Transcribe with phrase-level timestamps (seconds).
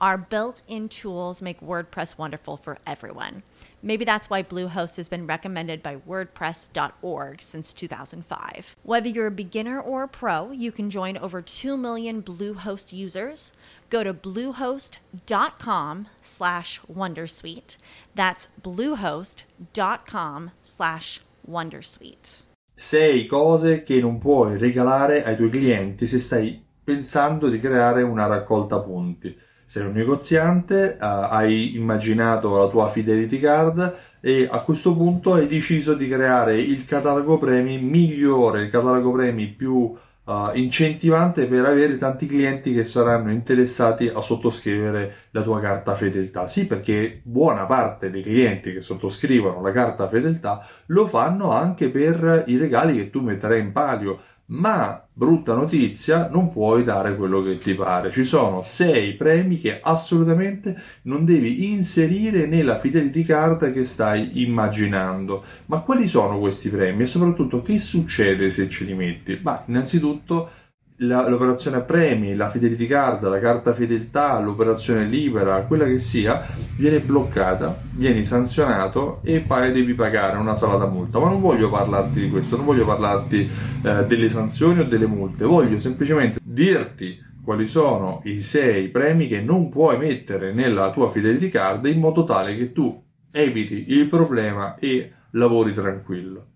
[0.00, 3.42] Our built in tools make WordPress wonderful for everyone.
[3.82, 8.76] Maybe that's why Bluehost has been recommended by WordPress.org since 2005.
[8.84, 13.52] Whether you're a beginner or a pro, you can join over 2 million Bluehost users.
[13.90, 17.76] Go to bluehost.com slash Wondersuite.
[18.14, 22.42] That's bluehost.com slash Wondersuite.
[22.74, 28.26] 6 cose che non puoi regalare ai tuoi clienti se stai pensando di creare una
[28.26, 29.36] raccolta punti.
[29.68, 35.46] Sei un negoziante, uh, hai immaginato la tua fidelity card e a questo punto hai
[35.46, 39.94] deciso di creare il catalogo premi migliore, il catalogo premi più
[40.28, 46.48] uh, incentivante per avere tanti clienti che saranno interessati a sottoscrivere la tua carta fedeltà.
[46.48, 52.44] Sì, perché buona parte dei clienti che sottoscrivono la carta fedeltà lo fanno anche per
[52.46, 54.18] i regali che tu metterai in palio
[54.50, 58.10] ma brutta notizia, non puoi dare quello che ti pare.
[58.10, 65.44] Ci sono sei premi che assolutamente non devi inserire nella fidelity card che stai immaginando.
[65.66, 69.38] Ma quali sono questi premi e soprattutto che succede se ce li metti?
[69.42, 70.50] Ma innanzitutto
[70.98, 76.44] la, l'operazione premi, la fidelity card, la carta fedeltà, l'operazione libera, quella che sia,
[76.76, 81.18] viene bloccata, vieni sanzionato e poi devi pagare una salata multa.
[81.18, 83.48] Ma non voglio parlarti di questo, non voglio parlarti
[83.82, 89.40] eh, delle sanzioni o delle multe, voglio semplicemente dirti quali sono i sei premi che
[89.40, 94.74] non puoi mettere nella tua fidelity card in modo tale che tu eviti il problema
[94.74, 96.46] e lavori tranquillo.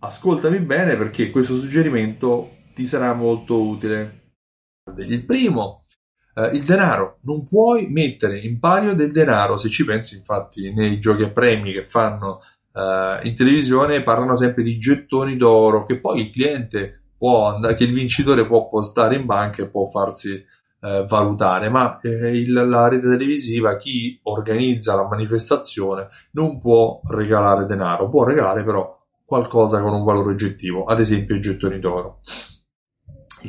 [0.00, 4.32] Ascoltami bene perché questo suggerimento ti sarà molto utile.
[4.98, 5.84] Il primo,
[6.34, 7.20] eh, il denaro.
[7.22, 11.72] Non puoi mettere in palio del denaro, se ci pensi infatti nei giochi a premi
[11.72, 12.42] che fanno
[12.74, 17.84] eh, in televisione parlano sempre di gettoni d'oro che poi il cliente può andare, che
[17.84, 22.88] il vincitore può postare in banca e può farsi eh, valutare, ma eh, il, la
[22.88, 28.94] rete televisiva, chi organizza la manifestazione, non può regalare denaro, può regalare però
[29.24, 32.18] qualcosa con un valore oggettivo, ad esempio i gettoni d'oro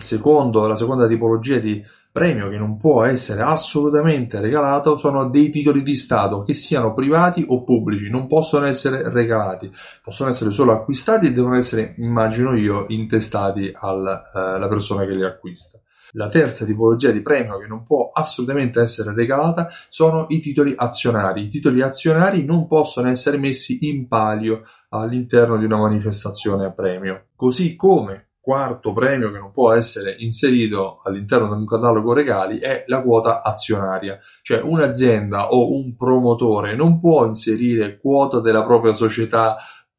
[0.02, 1.84] secondo, la seconda tipologia di
[2.18, 7.46] premio che non può essere assolutamente regalato sono dei titoli di Stato, che siano privati
[7.48, 9.72] o pubblici, non possono essere regalati,
[10.04, 14.32] possono essere solo acquistati e devono essere, immagino io, intestati alla
[14.64, 15.80] eh, persona che li acquista.
[16.14, 21.44] La terza tipologia di premio che non può assolutamente essere regalata sono i titoli azionari.
[21.44, 27.26] I titoli azionari non possono essere messi in palio all'interno di una manifestazione a premio,
[27.36, 32.86] così come quarto premio che non può essere inserito all'interno di un catalogo regali è
[32.88, 39.58] la quota azionaria, cioè un'azienda o un promotore non può inserire quota della propria società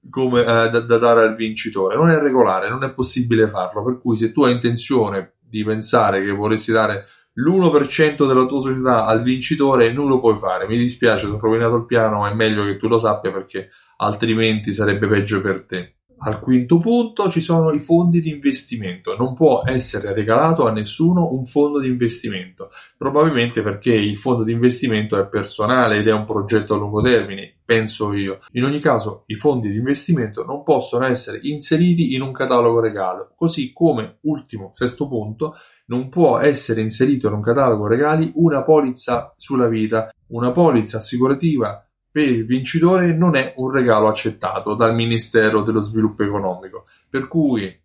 [0.08, 4.00] come, eh, da, da, dare al vincitore, non è regolare, non è possibile farlo, per
[4.00, 7.04] cui se tu hai intenzione di pensare che vorresti dare
[7.34, 11.76] l'1% della tua società al vincitore non lo puoi fare, mi dispiace, ti ho rovinato
[11.76, 15.97] il piano, ma è meglio che tu lo sappia perché altrimenti sarebbe peggio per te.
[16.20, 19.16] Al quinto punto ci sono i fondi di investimento.
[19.16, 24.50] Non può essere regalato a nessuno un fondo di investimento, probabilmente perché il fondo di
[24.50, 28.40] investimento è personale ed è un progetto a lungo termine, penso io.
[28.52, 33.32] In ogni caso, i fondi di investimento non possono essere inseriti in un catalogo regalo,
[33.36, 35.54] così come, ultimo, sesto punto,
[35.86, 41.87] non può essere inserito in un catalogo regali una polizza sulla vita, una polizza assicurativa
[42.10, 47.80] per il vincitore non è un regalo accettato dal Ministero dello Sviluppo Economico, per cui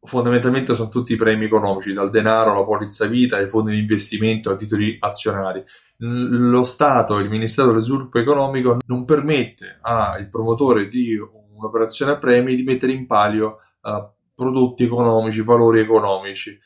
[0.00, 4.58] fondamentalmente sono tutti premi economici, dal denaro alla polizza vita, ai fondi di investimento, ai
[4.58, 5.64] titoli azionari.
[5.98, 12.54] Lo Stato, il Ministero dello Sviluppo Economico non permette al promotore di un'operazione a premi
[12.56, 16.58] di mettere in palio uh, prodotti economici, valori economici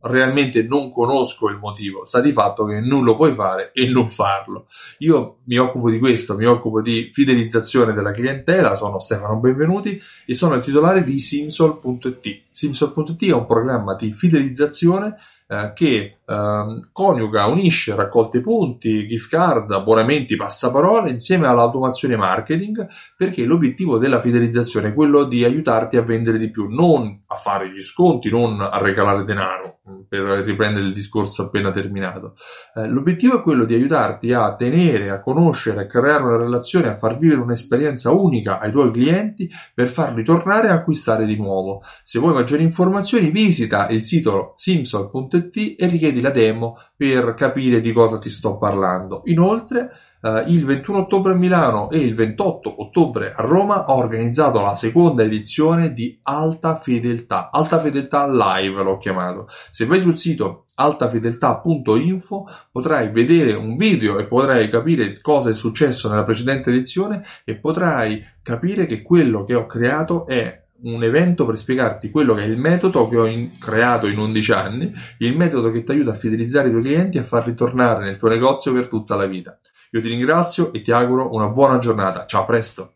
[0.00, 4.08] realmente non conosco il motivo, sta di fatto che non lo puoi fare e non
[4.10, 4.66] farlo.
[4.98, 10.34] Io mi occupo di questo, mi occupo di fidelizzazione della clientela, sono Stefano Benvenuti e
[10.34, 12.42] sono il titolare di Simsol.it.
[12.50, 15.16] Simsol.it è un programma di fidelizzazione
[15.48, 22.86] eh, che ehm, coniuga, unisce raccolte punti, gift card, abbonamenti, passaparole insieme all'automazione marketing
[23.16, 27.70] perché l'obiettivo della fidelizzazione è quello di aiutarti a vendere di più, non a fare
[27.70, 29.78] gli sconti, non a regalare denaro,
[30.08, 32.34] per riprendere il discorso appena terminato.
[32.74, 36.98] Eh, l'obiettivo è quello di aiutarti a tenere, a conoscere, a creare una relazione, a
[36.98, 41.82] far vivere un'esperienza unica ai tuoi clienti per farli tornare a acquistare di nuovo.
[42.02, 47.92] Se vuoi maggiori informazioni visita il sito simsol.it e richiedi la demo per capire di
[47.92, 49.22] cosa ti sto parlando.
[49.26, 54.60] Inoltre, Uh, il 21 ottobre a Milano e il 28 ottobre a Roma ho organizzato
[54.60, 59.46] la seconda edizione di Alta Fedeltà, Alta Fedeltà Live l'ho chiamato.
[59.70, 66.08] Se vai sul sito altafedeltà.info potrai vedere un video e potrai capire cosa è successo
[66.08, 71.56] nella precedente edizione e potrai capire che quello che ho creato è un evento per
[71.56, 75.70] spiegarti quello che è il metodo che ho in, creato in 11 anni, il metodo
[75.70, 78.72] che ti aiuta a fidelizzare i tuoi clienti e a farli tornare nel tuo negozio
[78.72, 79.58] per tutta la vita.
[79.92, 82.26] Io ti ringrazio e ti auguro una buona giornata.
[82.26, 82.95] Ciao, a presto!